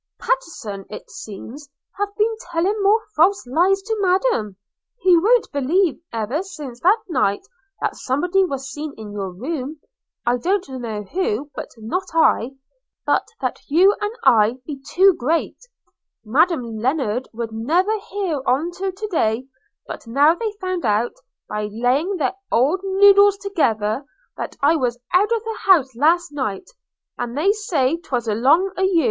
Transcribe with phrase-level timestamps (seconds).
[0.19, 1.69] –'Pattenson it seems
[1.99, 4.57] have been telling more false lies to Madam.
[4.97, 7.43] He won't believe, ever since that night
[7.81, 9.79] that somebody was seen in your room–
[10.25, 12.53] I don't know who, not I–
[13.05, 15.59] but that you and I be too great:
[16.25, 19.45] Madam Lennard would never hear on't till to day;
[19.85, 21.13] but now they've found out,
[21.47, 24.05] by laying their old noddles together,
[24.35, 26.71] that I was out of the house last night,
[27.19, 28.99] and they says 'twas along a you.